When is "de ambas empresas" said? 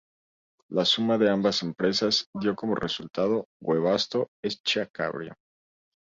1.23-2.21